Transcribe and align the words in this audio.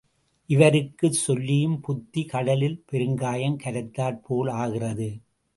இவருக்குச் 0.49 1.19
சொல்லும் 1.23 1.79
புத்தி 1.81 2.25
கடலிற் 2.33 2.79
பெருங்காயம் 2.91 3.59
கரைத்தாற் 3.63 4.21
போல் 4.21 4.47
ஆகிறது. 4.47 5.09